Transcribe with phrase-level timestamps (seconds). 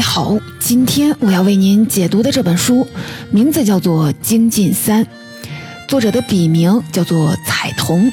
[0.00, 2.88] 你好，今天我要为您解读的这本书
[3.30, 5.04] 名字叫做《精进三》，
[5.86, 8.10] 作者的笔名叫做彩童。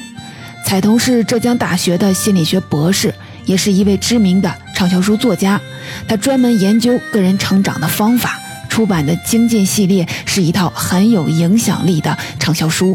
[0.66, 3.14] 彩童是浙江大学的心理学博士，
[3.46, 5.58] 也是一位知名的畅销书作家。
[6.06, 12.94] 他专门研究个人成长的方法，出版的《精进》系列是一套很有影响力的畅销书。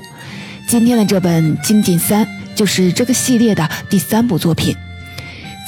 [0.67, 2.23] 今天的这本《精进三》
[2.53, 4.75] 就是这个系列的第三部作品。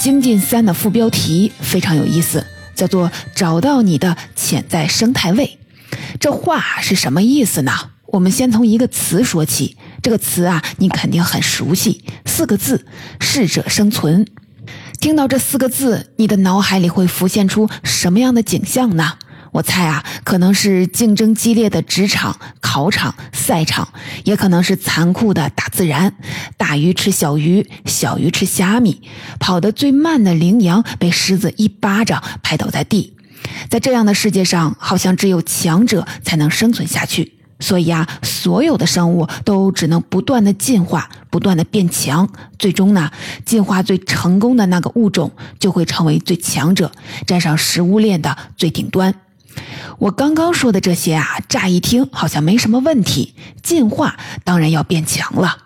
[0.00, 2.46] 精进三》的副标题非常有意思。
[2.76, 5.58] 叫做找到你的潜在生态位，
[6.20, 7.72] 这话是什么意思呢？
[8.06, 12.86] 我们先从一个词说起，这个词啊，你肯定很熟悉，四个字：
[13.18, 14.24] 适者生存。
[15.00, 19.18] 听到这四个字，你的脑海里会浮现出什么样的景象呢？
[19.56, 23.88] 我猜啊，可能是竞争激烈的职场、考场、赛场，
[24.24, 26.14] 也可能是残酷的大自然。
[26.58, 29.00] 大鱼吃小鱼，小鱼吃虾米，
[29.40, 33.14] 跑得最慢的羚羊被狮子一巴掌拍倒在地。
[33.70, 37.32] 在这样的世界上，好像只有强者才能生存下去。
[37.58, 43.10] 所以啊，所有的生物都只能不断的进化，不断的变强，最终呢，
[43.46, 46.92] 进化最成功的那个物种就会成为最强者，
[47.26, 49.14] 站上食物链的最顶端。
[49.98, 53.34] 我刚刚说的这些啊，乍一听好像没什么问题。
[53.62, 55.58] 进化当然要变强了，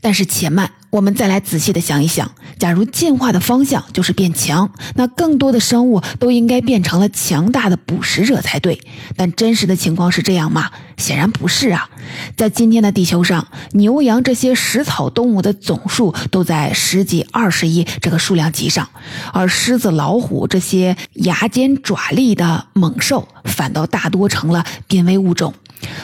[0.00, 8.80] 但是且慢，我们再来仔细的想一想：假如进化的方向就是变强，那更多的生物都应该变成了强大的捕食者才对。
[9.16, 10.70] 但真实的情况是这样吗？
[10.96, 11.88] 显然不是啊。
[12.36, 18.88] 在今天的地球上，牛羊这些食草动物的总数都在十几、二十亿这个数量级上，
[19.32, 25.52] 而狮子、老虎这些牙尖爪利的猛兽，反倒大多成了濒危物种。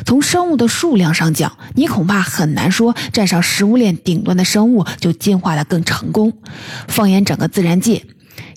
[0.05, 6.33] 从生物的数量上讲，你恐怕很难说站上食物链顶端的生物就进化的更成功。
[6.89, 8.05] 放眼整个自然界，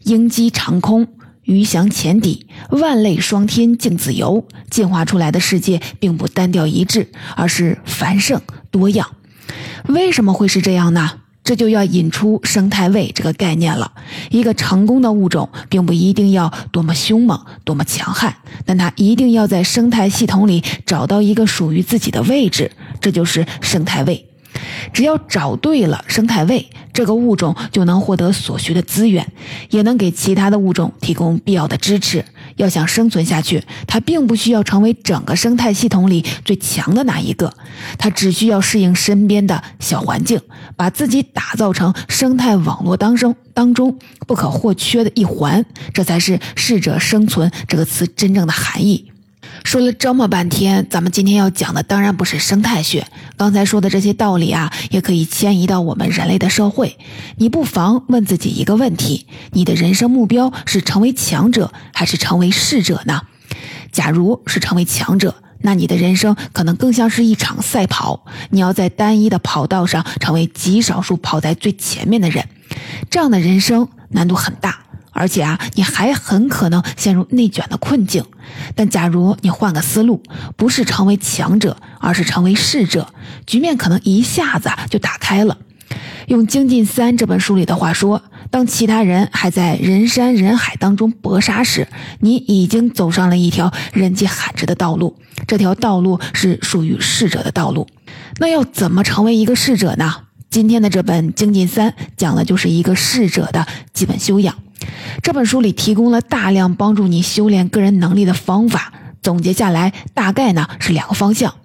[0.03, 1.07] 鹰击长空，
[1.43, 9.15] 鱼翔浅底，万类霜天竞自由，进化出来的世界并不单调一致，而是繁盛多样。
[9.87, 11.11] 为什么会是这样呢？
[11.45, 13.93] 这就要引出生态位这个概念了。
[14.31, 18.35] 一个成功的物种，并不一定要多么凶猛、多么强悍，
[18.65, 24.27] 但它一定要在生态系统里找到一个属于自己的位置，这就是生态位。
[24.91, 29.33] 只要找对了生态位，这个物种就能获得所需的资源，
[29.69, 32.23] 也能给其他的物种提供必要的支持。
[32.55, 37.53] 要想生存下去，它并不需要成为整个生态系统里最强的那一个，
[37.97, 40.39] 它只需要适应身边的小环境，
[40.77, 45.65] 把自己打造成生态网络当中当中不可或缺的一环。
[45.93, 49.11] 这才是“适者生存”这个词真正的含义。
[49.65, 53.07] 说了这么半天，咱们今天要讲的当然不是生态学。
[53.35, 56.95] 刚才说的这些道理啊，也可以迁移到我们人类的社会。
[57.37, 63.23] 你不妨问自己一个问题：你的人生目标是成为强者，还是成为逝者呢？
[63.91, 72.47] 假如是成为强者，那你的人生可能更像是一场赛跑，你要在单一的跑道上成为极少数跑在最前面的人。
[73.09, 74.83] 这样的人生难度很大。
[75.17, 78.25] 而且啊，你还很可能陷入内卷的困境。
[78.75, 80.21] 但假如你换个思路，
[80.55, 83.13] 不是成为强者，而是成为适者，
[83.45, 85.57] 局面可能一下子就打开了。
[86.27, 91.87] 用《精进三》这本书里的话说，当其他人还在人山人海当中搏杀时，
[92.19, 95.15] 你已经走上了一条人迹罕至的道路。
[95.47, 97.87] 这条道路是属于逝者的道路。
[98.39, 100.15] 那要怎么成为一个逝者呢？
[100.49, 104.55] 今天的这本《精进三》讲的就是一个逝者的基本修养。
[105.21, 111.55] 这本书里提供了大量帮助你修炼个人能力的方法，总结下来大概呢是两个方向。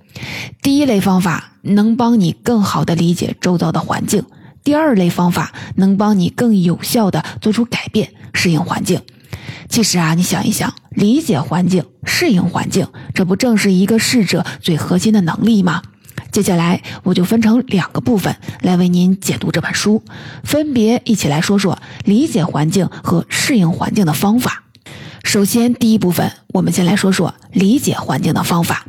[0.63, 4.25] 第一类方法能帮你更好的理解周遭的环境，
[4.63, 9.01] 第二类方法能帮你更有效的做出改变，适应环境。
[9.69, 15.83] 其实啊，你想一想，理解环境、适应环境，这不正是一个适者最核心的能力吗？
[16.33, 20.03] 接下来我就分成两个部分来为您解读这本书，
[20.45, 24.65] 分别一起来说说理解环境和适应环境的方法。
[25.25, 28.87] 首先，第一部分，我们先来说说理解环境的方法。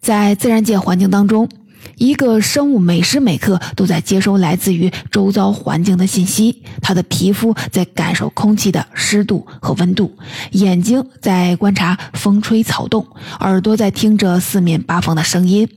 [0.00, 1.48] 在自然界环境当中，
[1.96, 10.16] 一个生物每时每刻都在接收来自于周遭环境的信息，它的皮肤在感受空气的湿度和温度，
[10.52, 13.06] 眼睛在观察风吹草动，
[13.40, 15.68] 耳朵在听着四面八方的声音。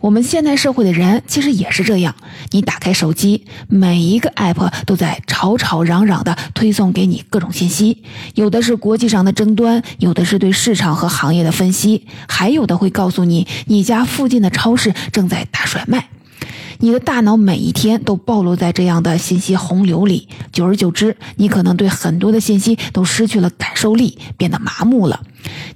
[0.00, 2.14] 我们现代社会的人其实也是这样。
[2.50, 8.02] 你打开手机，每一个 app 都在吵吵嚷嚷的推送给你各种信息，
[8.34, 16.08] 有的是国际上的争端，有的是对市场和行业的分析，还有的会告诉你你家附近的超市正在大甩卖。
[16.78, 25.20] 你的大脑每一天都暴露在这样的信息洪流里，久而久之，你可能对很多的信息都失去了感受力，变得麻木了。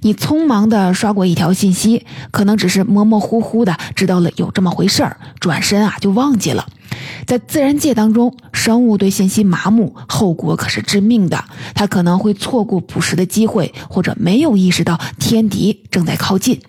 [0.01, 6.67] 你匆忙地刷过一条信息，可能只是模模糊糊的知道了有这么回事儿，转身啊就忘记了。
[7.25, 11.45] 在自然界当中，生物对信息麻木，后果可是致命的。
[11.75, 16.59] 它可能会错过捕食的机会，或者没有意识到天敌正在靠近。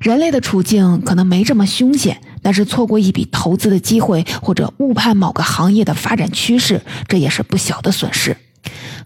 [0.00, 8.36] 人类的处境可能没这么凶险，但是错过一笔投资的机会，或者误判某个行业的发展趋势，这也是不小的损失。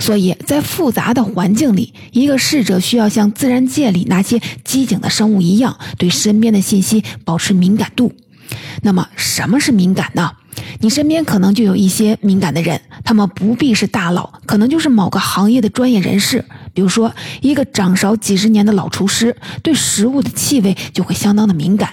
[0.00, 8.12] 所以在复杂的环境里，一个逝者需要像自然界里那些机警的生物一样，对身边的信息保持敏感度。
[8.82, 10.32] 那么，什么是敏感呢？
[10.80, 16.44] 你身边可能就有一些敏感的人，他们不必是大佬，可能就是某个行业的专业人士。
[16.72, 17.12] 比如说，
[17.42, 21.90] 一个掌勺几十年的老厨师，对食物的气味就会相当的敏感；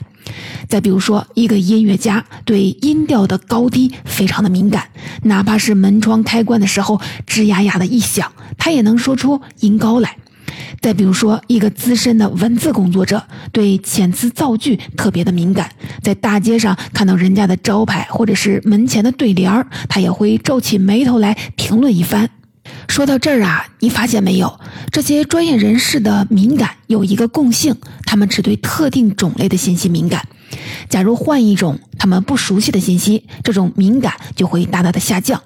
[0.68, 4.88] 再比如说，一个音乐家对音调的高低非常的敏感，
[5.24, 10.16] 哪怕是门窗开关的时候吱呀呀的一响，他也能说出音高来。
[10.81, 15.69] 再比如说，一个资深的文字工作者对遣词造句特别的敏感，
[16.01, 22.30] 在大街上看到人家的招牌或者是门前的对联儿，他也会皱起眉头来评论一番。
[22.88, 24.59] 说到这儿啊，你发现没有？
[24.91, 27.75] 这些专业人士的敏感有一个共性，
[28.06, 30.27] 他们只对特定种类的信息敏感。
[30.88, 35.41] 假如换一种他们不熟悉的信息，这种敏感就会大大的下降。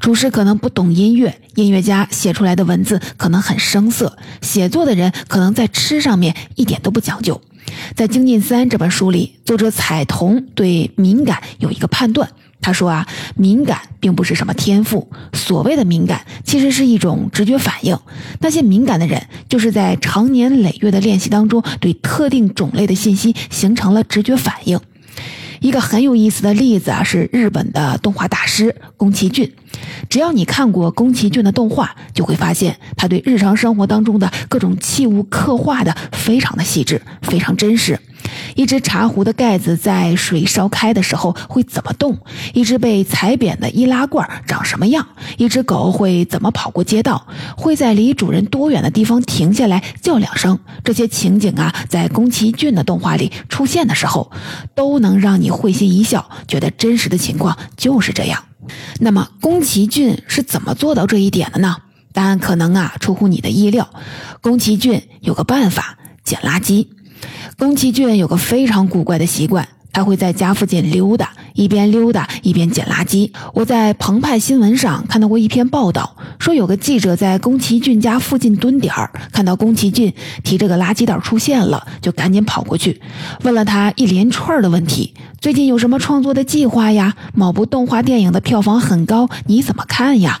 [0.00, 7.40] 厨师可能不懂音乐，音乐家写出来的文字可能很生涩，写作的人可能在吃上面一点都不讲究。
[7.96, 12.30] 在《精进三》这本书里，作者彩童对敏感有一个判断。
[12.64, 13.06] 他说啊，
[13.36, 17.94] 敏感并不是什么天赋，所谓的敏感其实是一种直觉反应。
[18.40, 24.80] 那些敏感的人，就是在长年累月的练习当中，对特定种类的信息形成了直觉反应。
[25.60, 29.52] 一个很有意思的例子啊，是日本的动画大师宫崎骏。
[30.08, 38.00] 只要你看过宫崎骏的动画，就会发现他对日常生活当中的各种器物刻画的非常的细致，非常真实。
[38.54, 42.16] 一只茶壶的盖子在水烧开的时候会怎么动？
[42.54, 45.06] 一只被踩扁的易拉罐长什么样？
[45.36, 47.26] 一只狗会怎么跑过街道？
[47.54, 50.58] 会在离主人多远的地方停下来叫两声？
[50.82, 54.30] 这些情景啊，在宫崎骏的动画里出现的时候，
[54.74, 58.42] 都能让你会心一笑，觉得真实的情况就是这样。
[59.00, 61.76] 那么，宫崎骏是怎么做到这一点的呢？
[62.12, 63.90] 答案可能啊出乎你的意料。
[64.40, 66.86] 宫崎骏有个办法，捡垃圾。
[67.58, 73.30] 宫崎骏有个非常古怪的习惯，他会在家附近溜达，一边溜达一边捡垃圾。
[73.54, 80.12] 我在澎湃新闻上看到过一篇报道，说有个记者在宫崎骏家附近蹲点儿，看到宫崎骏
[80.42, 83.00] 提着个垃圾袋出现了，就赶紧跑过去，
[83.44, 87.14] 问了他一连串的问题：最近有什么创作的计划呀？
[87.32, 90.40] 某部动画电影的票房很高，你怎么看呀？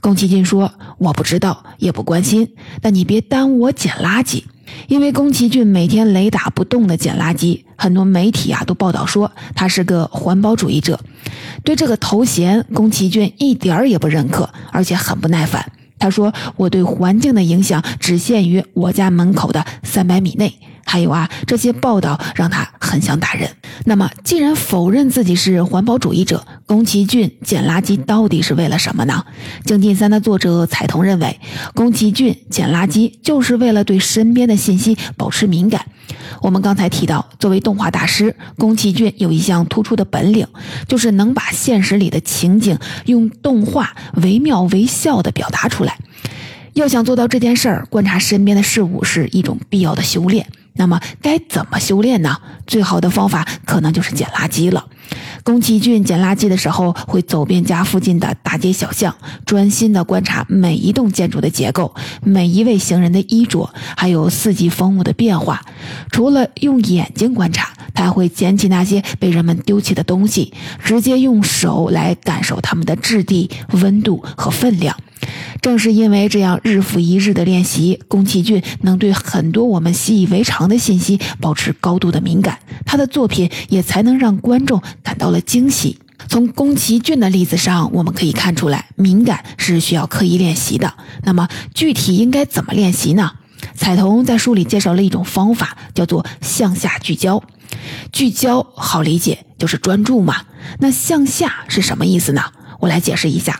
[0.00, 2.48] 宫崎骏说：“我不知道，也不关心，
[2.80, 4.44] 但你别耽误我捡垃圾。”
[4.86, 10.98] 因为宫崎骏每天雷打不动的捡垃圾，很多媒体啊都报道说他是个环保主义者。
[11.64, 15.72] 对这个头衔，宫崎骏一点儿也不认可，而且很不耐烦。
[15.98, 20.54] 他说：“我对环境的影响只限于我家门口的三百米内。”
[20.88, 23.46] 还有啊，这些报道让他很想打人。
[23.84, 29.22] 那么，既然否认自己是环保主义者，宫崎骏捡垃圾到底是为了什么呢？
[29.68, 31.38] 《精进三》的作者彩童认为，
[31.74, 35.84] 宫崎骏捡垃圾就是为了对身边的信息保持敏感。
[36.40, 40.46] 我们刚才提到，作为动画大师，宫崎骏有一项突出的本领，
[40.88, 45.98] 就是能把现实里的情景用动画惟妙惟肖地表达出来。
[46.72, 50.46] 要想做到这件事儿，观察身边的事物是一种必要的修炼。
[50.78, 52.38] 那么该怎么修炼呢？
[52.66, 54.86] 最好的方法可能就是捡垃圾了。
[55.42, 59.14] 宫崎骏捡垃圾的时候，会走遍家附近的大街小巷，
[59.46, 65.62] 专心地观察每一栋建筑的结构、每一位行人的衣着，还有四季风物的变化。
[66.10, 70.52] 除了用眼睛观察，他还会捡起那些被人们丢弃的东西，
[70.84, 74.96] 直接用手来感受它们的质地、温度和分量。
[75.60, 85.98] 正是因为这样日复一日的练习，宫崎骏能对很多我们习以为常的信息保持高度的敏感，他的作品也才能让观众感到了惊喜。
[86.28, 90.92] 从宫崎骏的例子上，我们可以看出来，敏感是需要刻意练习的。
[91.22, 93.32] 那么具体应该怎么练习呢？
[93.74, 97.42] 彩童在书里介绍了一种方法，叫做向下聚焦。
[98.12, 100.42] 聚焦好理解，就是专注嘛。
[100.80, 102.42] 那向下是什么意思呢？
[102.80, 103.58] 我来解释一下。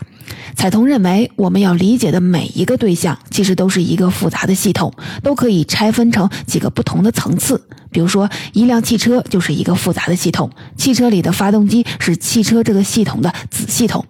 [0.55, 4.93] 彩童认为，我们要理解的每一个对象，其实都是一个复杂的系统，
[5.23, 7.61] 都可以拆分成几个不同的层次。
[7.91, 14.05] 比如说，一辆汽车就是一个复杂的系统，汽车里的发动机是汽车这个系统的子系统，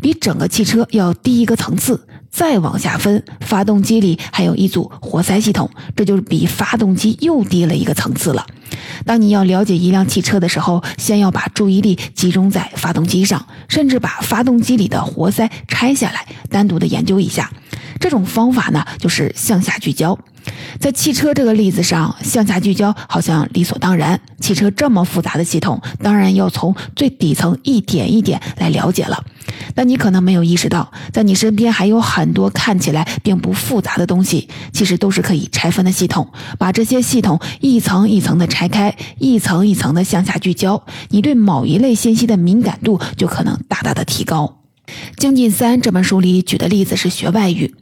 [0.00, 2.00] 比整个汽车要低一个层次。
[2.30, 8.46] 再往下分，发动机里还有一组活塞系统，这就是比发动机又低了一个层次了。
[9.04, 17.50] 当你要了解一辆汽车的时候，先要把注意力集中在发动机上，甚至把发动机里的活塞拆下来，单独的研究一下。
[17.98, 20.16] 这种方法呢，就是向下聚焦。
[20.80, 24.20] 在汽车这个例子上，向下聚焦好像理所当然。
[24.40, 29.24] 汽车这么复杂的系统，当然要从最底层一点一点来了解了。
[29.74, 36.28] 但你可能没有意识到，在你身边还有很多看起来并不复杂的东西，其实都是可以拆分的系统。
[36.58, 44.46] 把这些系统一层一层的拆开，一层一层的向下聚焦，你对某一类信息的敏感度就可能大大的提高。
[45.16, 47.74] 《精进三》这本书里举的例子是学外语。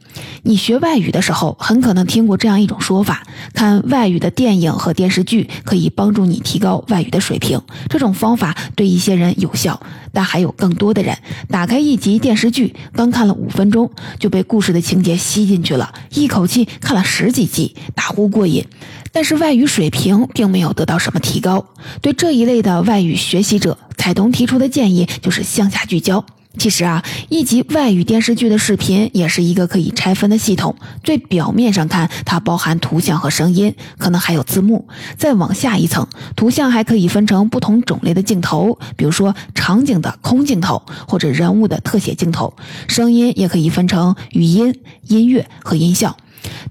[0.43, 7.61] 你学外语的时候，很可能听过这样一种说法：看外语的电影和电视剧可以帮助你提高外语的水平。
[7.89, 9.79] 这种方法对一些人有效，
[10.11, 11.15] 但还有更多的人
[11.49, 18.65] 打开一集电视剧，刚看了五分钟就被故事的情节吸进去了，一口气看了十几集，大呼过瘾。
[19.11, 21.65] 但是外语水平并没有得到什么提高。
[22.01, 26.25] 对这一类的外语学习者，彩童提出的建议就是向下聚焦。
[26.57, 30.75] 其实啊，一集外语电视剧的视频也是一个可以拆分的系统。
[31.03, 34.87] 最表面上看，它包含图像和声音，可能还有字幕。
[35.17, 42.53] 再往下一层，图像还可以分成不同种类的镜头，比如说场景的空镜头或者人物的特写镜头。
[42.87, 46.17] 声音也可以分成语音、音乐和音效。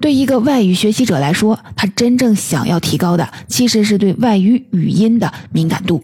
[0.00, 6.02] 对一个外语学习者来说，他真正想要提高的其实是对外语语音的敏感度。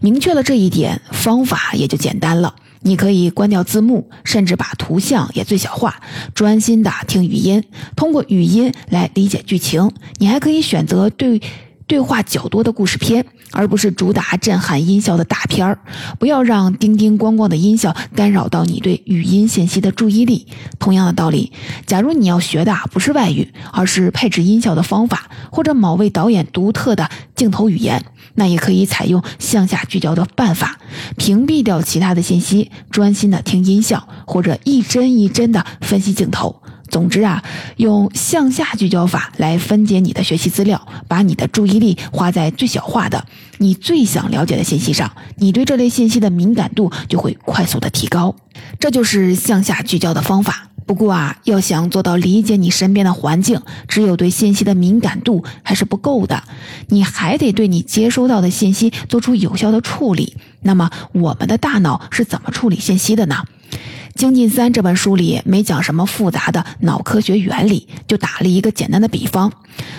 [0.00, 2.54] 明确了这一点，方法也就简单了。
[2.80, 6.00] 你可以关掉字幕，甚至把图像也最小化，
[6.34, 7.62] 专心的听语音，
[7.96, 9.90] 通过语音来理解剧情。
[10.18, 11.40] 你还可以选择对
[11.86, 15.78] 对话较多的故事片，而不是主打震撼音效的大片儿。
[16.18, 20.48] 不要让叮叮咣咣的音效干扰到你对语音信息的注意力。
[20.80, 21.52] 同样的道理，
[21.86, 28.04] 假如你要学的不是外语，而是配置音效的方法，或者某位导演独特的镜头语言。
[28.38, 30.78] 那也可以采用向下聚焦的办法，
[31.16, 36.60] 屏蔽掉其他的信息，专心的听音效，或者一帧一帧的分析镜头。
[36.88, 37.42] 总之啊，
[37.76, 43.26] 用向下聚焦法来分解你的学习资料，把你的注意力花在最小化的、
[43.58, 48.34] 你最想了解的信息上，你对这类信息的敏感度就会快速的提高。
[48.78, 50.68] 这就是向下聚焦的方法。
[50.86, 56.44] 不过啊，要想做到理解你身边的环境，只有对信息的敏感度还是不够的，
[56.88, 60.36] 你还得对你接收到的信息做出有效的处理。
[60.62, 63.42] 那么，我们的大脑是怎么处理信息的呢？
[64.16, 69.52] 《精进三》这本书里没讲什么复杂的脑科学原理，就打了一个简单的比方。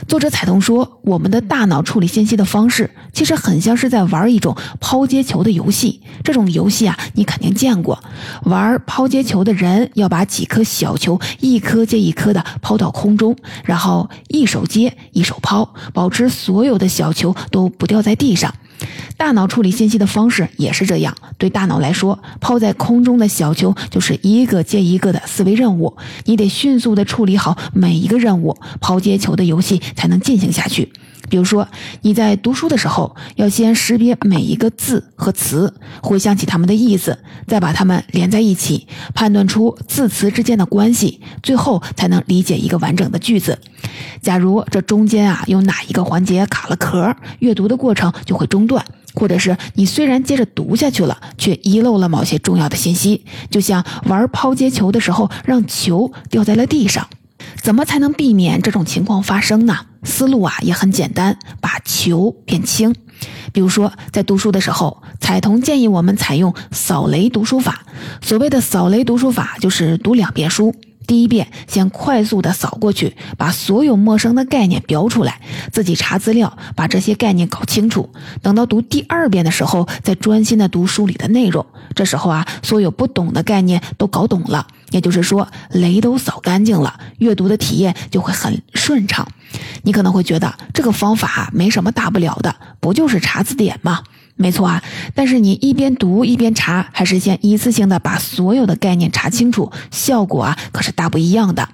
[0.08, 6.02] 作者彩童说，我们的大脑处理信息的方式，其实很像是在玩一种抛接球的游戏。
[6.24, 8.04] 这种游戏啊，你肯定见过。
[8.46, 18.52] 玩抛接球的人要把几颗小球一颗接一颗的抛到空中，然后一手接一手抛，保持所有的小球都不掉在地上。
[19.18, 21.16] 大脑处理信息的方式也是这样。
[21.40, 30.94] 对大脑来说，抛在空中的小球就是是一个接一个的思维任务，你得迅速的处理好每一个任务，抛接球的游戏才能进行下去。
[31.30, 31.68] 比如说，
[32.04, 43.60] 你在读书的时候，要先识别每一个字和词，回想起它们的意思，再把它们连在一起，判断出字词之间的关系，最后才能理解一个完整的句子。
[44.22, 48.86] 假如这中间啊有哪一个环节卡了壳，阅读的过程就会中断，
[49.18, 57.08] 或者是你虽然接着读下去了，却遗漏了某些重要的信息，就像玩抛接球的时候让球掉在了地上。
[57.62, 59.78] 怎么才能避免这种情况发生呢？
[60.04, 62.96] 思路啊也很简单，把球变轻。
[63.52, 67.84] 比如说，在读书的时候，彩童建议我们采用扫雷读书法。
[68.22, 70.76] 所谓的扫雷读书法，就是读两遍书。
[71.08, 75.40] 第一遍先快速的扫过去，把所有陌生的概念标出来，
[75.72, 78.10] 自己查资料，把这些概念搞清楚。
[78.42, 81.66] 等到读第二遍的时候，再专心的读书里的内容。
[81.96, 89.26] 这时候啊，所有不懂的概念都搞懂了，也就是说雷都扫干净了，阅读的体验就会很顺畅。
[89.84, 94.04] 你可能会觉得这个方法没什么大不了的，不就是查字典吗？
[94.38, 94.82] 没错啊，
[95.14, 101.68] 但是你一边读一边查，还是先一次性的把所有的概念查清楚，效果啊可是大不一样的。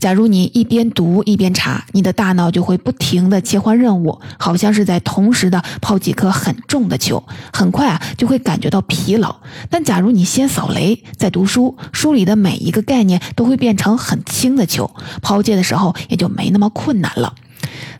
[0.00, 9.36] 假如你一边读一边查，你的大脑就会不停的切换任务，好像是在同时的抛几颗很重的球，很快啊就会感觉到疲劳。
[9.70, 14.90] 但假如你先扫雷再读书，书里的每一个概念都会变成很轻的球，
[15.22, 17.32] 抛接的时候也就没那么困难了。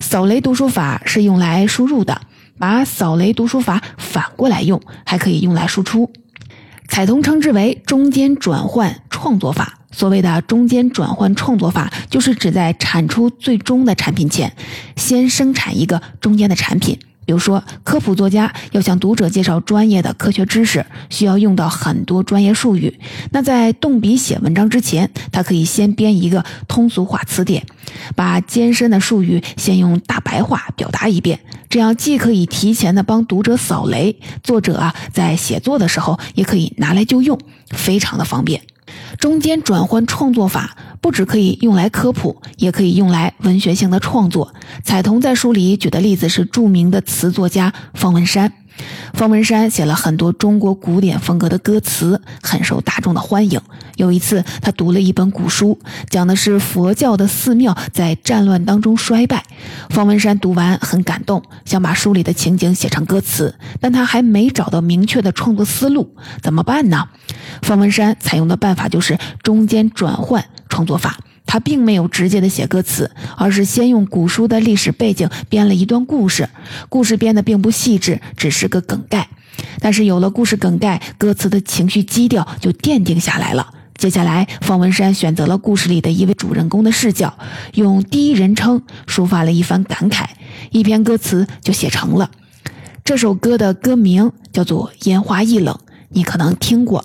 [0.01, 2.21] 扫雷读书法是用来输入的，
[2.63, 6.13] 把扫雷读书法反过来用，还可以用来输出。
[6.87, 9.81] 彩童称之为中间转换创作法。
[9.91, 14.55] 所谓的中间转换创作法，就是指在产出最终的产品前，
[14.95, 16.97] 先生产一个中间的产品。
[17.25, 22.99] 比如说，科普作家要向读者介绍专业的科学知识，需要用到很多专业术语。
[23.31, 27.65] 那在动笔写文章之前，他可以先编一个通俗化词典，
[28.17, 31.41] 把艰深的术语先用大白话表达一遍。
[31.69, 37.39] 这样既可以提前的帮读者扫雷，作者啊在写作的时候也可以拿来就用，
[37.71, 38.61] 非常的方便。
[39.19, 44.55] 中间转换创作法不只可以用来科普，也可以用来文学性的创作。
[44.85, 48.53] 彩童在书里举的例子是著名的词作家方文山。
[49.13, 53.61] 方文山写了很多中国古典风格的歌词，很受大众的欢迎。
[53.97, 55.79] 有一次，他读了一本古书，
[56.09, 59.45] 讲的是佛教的寺庙在战乱当中衰败。
[59.91, 67.09] 方文山读完很感动，想把书里的情景写成歌词，但他还没找到明确的创作思路，怎么办呢？
[67.61, 71.19] 方文山采用的办法就是中间转换创作法。
[71.45, 76.49] 他并没有直接的写歌词，而是先用古书的历史背景编了一段故事。
[76.89, 79.29] 故事编的并不细致，只是个梗概。
[79.81, 83.75] 但是有了故事梗概，歌词的情绪基调就奠定下来了。
[83.99, 87.37] 接下来，方文山选择了故事里的一位主人公的视角，
[87.75, 90.25] 用第一人称抒发了一番感慨，
[90.71, 92.31] 一篇歌词就写成了。
[93.05, 95.75] 这首歌的歌名叫做《烟花易冷》，
[96.11, 97.05] 你可能听过。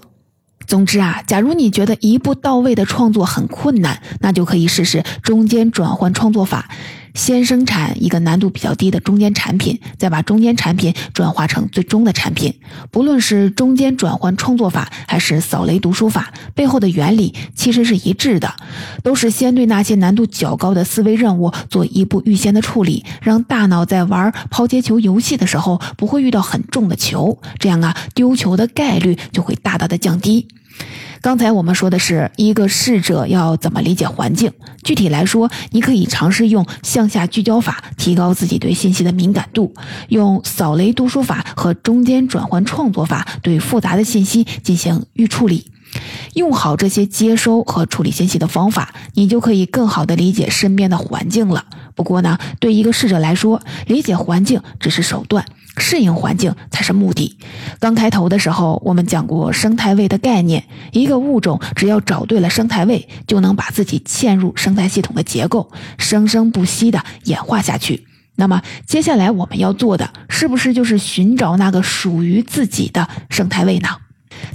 [0.68, 6.70] 总之啊，假如你觉得一步到位的创作很困难，那就可以试试中间转换创作法。
[7.18, 12.54] 先生产一个难度比较低的中间产品，再把中间产品转化成最终的产品。
[12.92, 18.54] 不论是中间转换创作法，还是扫雷读书法，背后的原理其实是一致的，
[19.04, 30.48] 都是先对那些难度较高的思维任务做一步预先的处理，让大脑在玩抛接球游戏的时候不会遇到很重的球，这样啊，丢球的概率就会大大的降低。
[31.20, 34.52] 刚才我们说的是一个逝者要怎么理解环境。
[34.84, 39.74] 具体来说，你可以尝试用向下聚焦法提高自己对信息的敏感度，
[40.10, 45.66] 用扫雷读书法和中间转换创作法对复杂的信息进行预处理。
[46.34, 51.66] 用好这些接收和处理信息的方法，你就可以更好地理解身边的环境了。
[51.96, 55.46] 不过呢，对一个逝者来说，理解环境只是手段。
[55.80, 57.38] 适应环境才是目的。
[57.80, 60.64] 刚开头的时候，我们讲过生态位的概念。
[60.92, 68.08] 一个物种只要找对了生态位，就能把自己嵌入生态系统的结构，生生不息的演化下去。
[68.38, 73.90] 那么，接下来我们要做的，是不是就是寻找那个属于自己的生态位呢？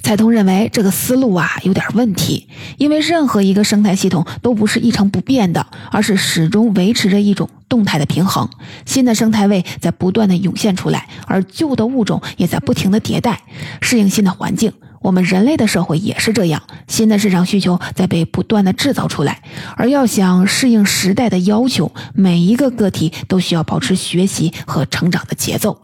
[0.02, 8.48] 蔡通认为这个思路啊有点问题，因为任何一个生态系统都不是一成不变的，而是始终维持着一种动态的平衡。
[8.84, 13.42] 新的生态位在不断的涌现出来，而旧的物种也在不停的迭代，
[13.80, 14.72] 适应新的环境。
[15.00, 19.42] 我们人类的社会也是这样，新的市场需求在被不断的制造出来，
[19.76, 25.82] 而要想适应时代的要求，每一个个体都需要保持学习和成长的节奏。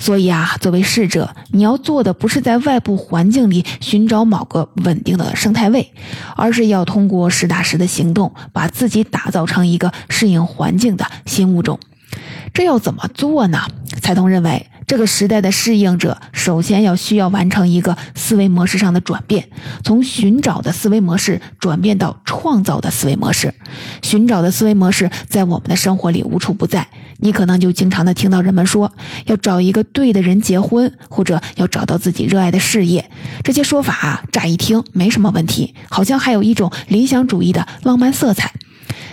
[0.00, 5.92] 所以啊，作为逝者，你要做的不是在外部环境里寻找某个稳定的生态位，
[6.34, 11.78] 而是要通过实打实的行动，把自己打造成一个适应环境的新物种。
[12.52, 13.60] 这要怎么做呢？
[14.00, 14.66] 蔡东认为。
[14.90, 19.48] 这个时代的适应者，首先要需要完成一个思维模式上的转变，
[19.84, 23.54] 从寻找的思维模式转变到创造的思维模式。
[24.02, 28.92] 寻找的思维模式在我们的生活里无处不在，你可能就经常的听到人们说
[29.26, 33.08] 要找一个对的人结婚，或者要找到自己热爱的事业。
[33.44, 38.52] 这些说法，乍一听没什么问题，好像还有一种理想主义的浪漫色彩。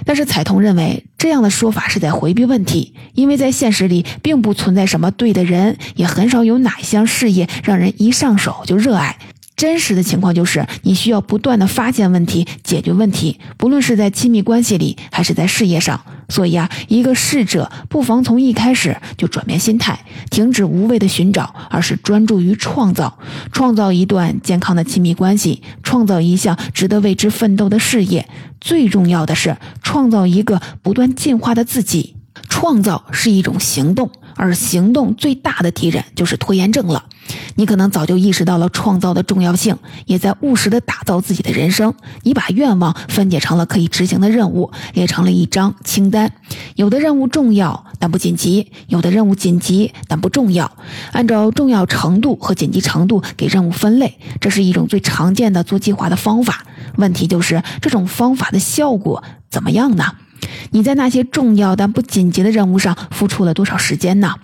[0.06, 9.18] 但是彩童认为，这样的说法是在回避问题，因为在现实里并不存在什么对的人，也很少有哪一项事业让人一上手就热爱。
[9.58, 16.00] 真实的情况就是，你需要不断的发现问题、解决问题，不论是在亲密关系里还是在事业上。
[16.30, 23.17] 所以啊，一个逝者不妨从一开始就转变心态，停止无谓的寻找，而是专注于创造，
[23.52, 28.30] 创造一段健康的亲密关系，创造一项值得为之奋斗的事业。
[28.62, 32.15] 最重要的是，创造一个不断进化的自己。
[32.50, 34.12] 创造是一种行动。
[34.38, 37.04] 而行动最大的敌人就是拖延症了。
[37.56, 41.93] 你可能早就意识到了创造的重要性，也在务实的打造自己的人生。
[42.23, 46.32] 你把愿望分解成了可以执行的任务，列成了一张清单。
[46.76, 50.71] 有的任务重要但不紧急，有的任务紧急但不重要。
[51.12, 56.65] 按照重要程度和紧急程度给任务分类，这是一种最常见的做计划的方法。
[56.95, 60.06] 问题就是这种方法的效果怎么样呢？
[60.71, 64.36] 你在那些重要但不紧急的任务上付出了多少时间呢？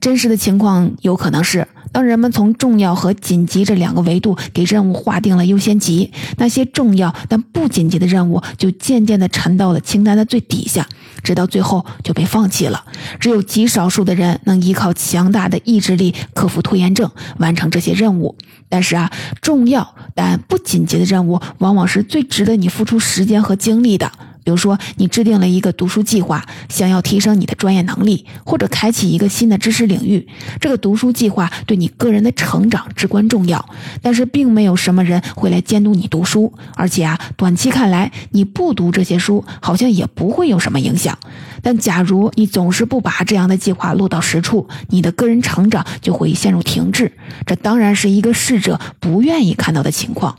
[0.00, 1.66] 真实的情况有可能是。
[1.92, 10.86] 当人们从重要和紧急这两个维度给任务划定了优先级，那些重要但不紧急的任务就渐渐地沉到了清单的最底下，
[11.22, 12.84] 直到最后就被放弃了。
[13.18, 18.36] 只有极少数的人能依靠强大的意志力克服拖延症，完成这些任务。
[18.68, 24.12] 但是啊，重要但不紧急的任务往往是最值得你付出时间和精力的。
[24.46, 30.24] 比如说，你制定了一个读书计划，想要提升你的专业能力，或者开启一个新的知识领域，
[30.60, 33.68] 这个读书计划对你个人的成长至关重要。
[34.00, 41.18] 但是，并没有什么人会来监督你读书，而且啊，短期看来，你不读这些书，好像也不会有什么影响。
[41.60, 47.10] 但假如你总是不把这样的计划落到实处，你的个人成长就会陷入停滞。
[47.44, 50.36] 这当然是一个逝者不愿意看到的情况。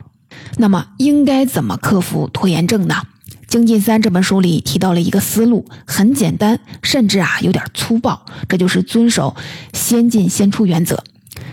[0.56, 2.96] 那么，应该怎么克服拖延症呢？
[3.48, 9.36] 《精进三》这本书里提到了一个思路，很简单，甚至啊有点粗暴，这就是遵守
[9.74, 11.02] “先进先出”原则。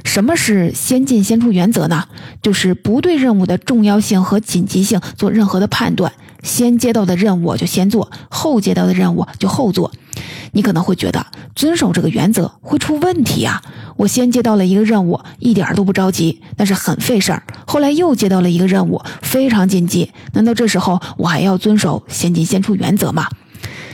[0.04, 2.08] 什么是“先进先出”原则呢？
[2.42, 6.12] 就是不对任务的重要性和紧急性做任何的判断，
[6.44, 9.90] 先接到的任务就先做，后接到的任务就后做。
[10.52, 11.26] 你可能会觉得
[11.56, 13.60] 遵守这个原则会出问题啊。
[13.96, 17.42] 我先接到了一个任务，一点都不着急，但是很费事儿。
[17.66, 20.12] 后来又接到了一个任务，非常紧急。
[20.34, 23.28] 难道这时候我还要遵守“先进先出”原则吗？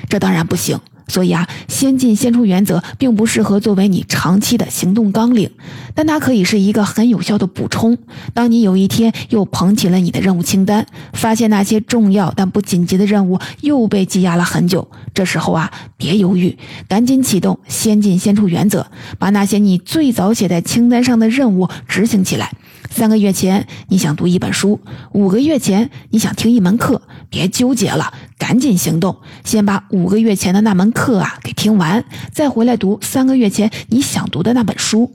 [0.08, 0.78] 这当然不行。
[1.10, 5.50] 所以啊，先进先出原则并不适合作为你长期的行动纲领，
[5.94, 7.98] 但它可以是一个很有效的补充。
[8.32, 16.56] 当你有一天又捧起了你的任务清单，发现那些重要但不紧急的任务又被积压了很久，这时候啊，别犹豫，
[16.88, 18.86] 赶紧启动先进先出原则，
[19.18, 22.52] 把那些你最早写在清单上的任务执行起来。
[22.90, 24.80] 三个月前你想读一本书，
[25.12, 27.00] 五个月前你想听一门课，
[27.30, 35.14] 别纠结了，赶紧行动，先把五个月前的那门课啊给听完，再回来读三个月前你想读的那本书。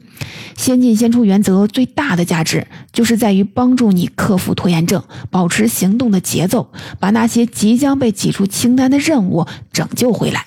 [0.55, 10.45] 先进先出原则最大的价值就是在于帮助你克服拖延症，保持行动的节奏，把那些即将被挤出清单的任务拯救回来。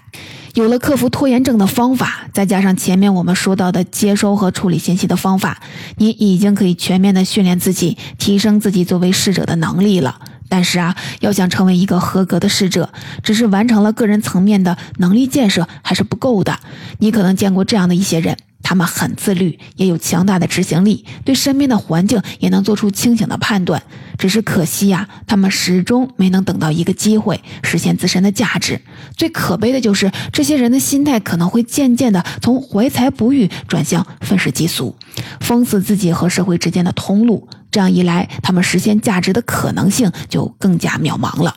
[0.59, 5.63] 有了克服拖延症的方法，再加上前面我们说到的接收和处理信息的方法，
[5.99, 10.21] 你已经可以全面的训练自己，提升自己作为逝者的能力了。
[10.49, 12.91] 但是啊，要想成为一个合格的逝者，
[13.23, 16.59] 只是完成了个人层面的能力建设还是不够的。
[16.99, 18.37] 你可能见过这样的一些人。
[18.63, 23.83] 他们很自律，也有强大的执行力，对身边的环境也能做出清醒的判断。
[24.19, 28.81] 只是可惜呀，他们始终没能等到一个机会实现自身的价值。
[29.17, 34.97] 最可悲的就是，这些人的心态可能会渐渐的从怀才不遇转向愤世嫉俗，
[35.41, 37.49] 封死自己和社会之间的通路。
[37.71, 41.55] 这样一来，他们实现价值的可能性就更加渺茫了。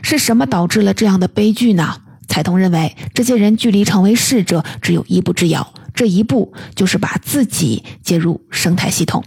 [0.00, 2.02] 是什么导致了这样的悲剧呢？
[2.28, 5.72] 彩童认为，这些人距离成为逝者只有一步之遥。
[5.98, 9.24] 这一步就是把自己接入生态系统。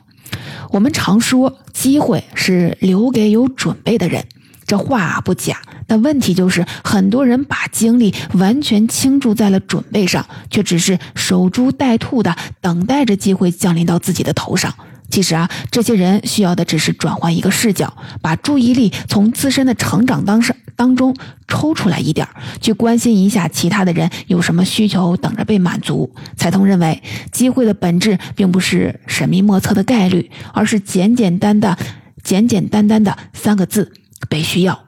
[0.69, 4.25] 我们常说，机会是留给有准备的人，
[4.65, 5.57] 这话不假。
[5.85, 14.73] 但问题就是，很多人把精力完全倾注在了准备上，却只是守株待兔的等待着机会降临到自己的头上。
[15.11, 21.15] 其实啊，这些人需要的只是转换一个视角，把注意力从自身的成长当上当中
[21.47, 22.27] 抽出来一点，
[22.61, 26.09] 去关心一下其他的人有什么需求等着被满足。
[26.35, 31.77] 彩通认为，机会的本质并不是神秘莫测的概率，而是简简单单、
[32.23, 33.91] 简简单单的三个字：
[34.29, 34.85] 被需要。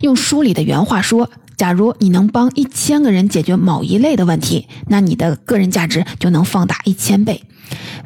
[0.00, 7.42] 用书里的原话说，假如你能帮一千个人解决某一类的问题，那你的个人价值就能放大一千倍。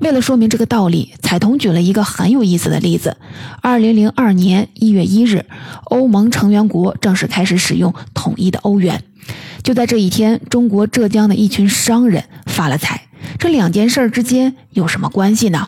[0.01, 3.17] 为了说明这个道理，彩童举了一个很有意思的例子：
[3.63, 5.47] 二零零二年一月一日，
[5.85, 9.03] 欧盟成员国正式开始使用统一的欧元。
[9.63, 13.09] 就在这一天，中国浙江的一群商人发了财。
[13.39, 15.67] 这两件事之间有什么关系呢？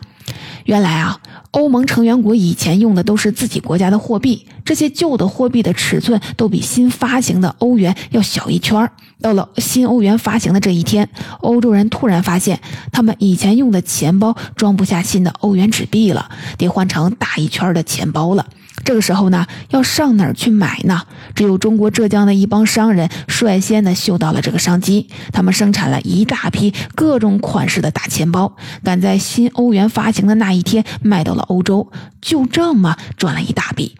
[0.65, 1.19] 原来啊。
[1.51, 8.87] 欧盟成员国以前用的都是自己国家的货币，这些旧的货币的尺寸都比新发行的欧元要小一圈。
[9.19, 12.59] 到了新欧元发行的这一天，欧洲人突然发现，
[12.91, 18.45] 他们以前用的钱包装不下新的欧元纸币了，得换成大一圈的钱包了。
[18.85, 21.01] 这个时候呢，要上哪儿去买呢？
[21.33, 33.95] 只有中国浙江的一帮商人率先的嗅到了这个商机，他们生产了一大批各种款式的大钱包，赶在新欧元发行的那一天卖到了欧洲，就这么赚了一大笔。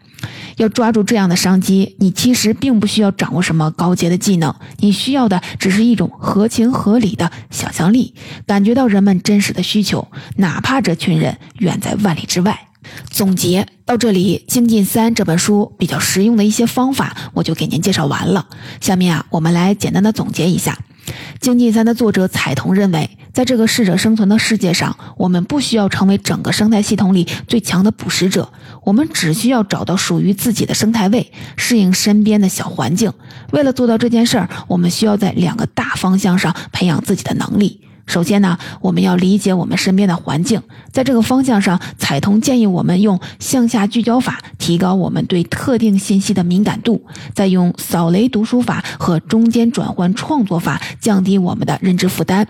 [0.57, 8.13] 要抓住这样的商机，你其实并不需要掌握什么高阶的技能，你需要的只是一种合情合理的想象力，
[8.45, 12.67] 感觉到人们真实的需求，哪怕这群人远在万里之外。
[13.09, 13.67] 总结。
[13.85, 18.47] 到这里，《精进三》这本书比较实用的一些方法，我就给您介绍完了。
[18.79, 20.73] 下面啊，我们来简单的总结一下。
[21.39, 28.51] 《经济三》的作者彩童认为，在这个适者生存的世界上，我们不需要成为整个生态系统里最强的捕食者，
[28.83, 33.11] 我们只需要找到属于自己的生态位，适应身边的小环境。
[33.51, 37.81] 为了做到这件事儿，我们需要在两个大方向上培养自己的能力。
[38.09, 40.59] 首先呢，我们要理解我们身边的环境，
[40.91, 52.47] 在这个方向上，彩童建议我们用向下聚焦法提高我们对特定信息的敏感度，再用扫雷读书法和中间转换创作法降低我们的认知负担，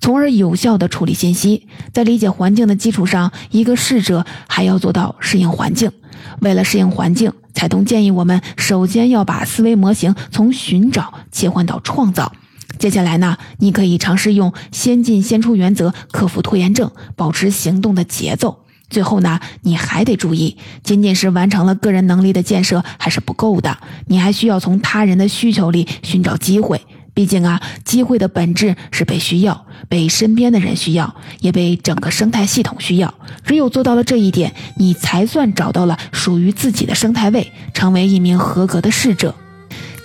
[0.00, 1.68] 从而有效的处理信息。
[1.92, 5.92] 在理解环境的基础上，一个逝者还要做到适应环境。
[6.40, 12.32] 为了适应环境，彩童建议我们首先要把思维模型从寻找切换到创造。
[12.78, 18.64] 接下来呢，你可以尝试用先进先出原则克服拖延症，保持行动的节奏。
[18.88, 26.80] 最后呢，你还得注意，仅仅是完成了个人能力的建设还是不够的，你还需要从他人的需求里寻找机会。
[27.12, 33.12] 毕竟啊，机会的本质是被需要，被身边的人需要，也被整个生态系统需要。
[33.42, 39.30] 只有做到了这一点，你才算找到了属于自己的生态位，成为一名合格的适者。《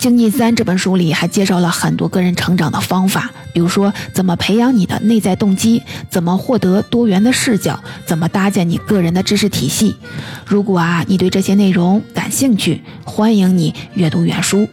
[0.02, 9.94] 精进三》这本书里还介绍了很多个人成长的方法，比如说怎么培养你的内在动机，怎么获得多元的视角，怎么搭建你个人的知识体系。
[10.44, 14.68] 如果啊你对这些内容感兴趣，欢迎你阅读原书。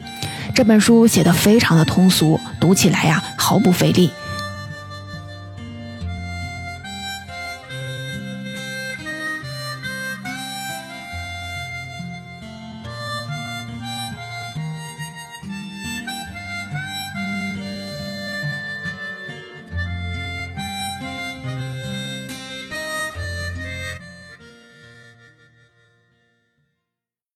[0.55, 4.09] 这本书写的非常的通俗，读起来呀毫不费力。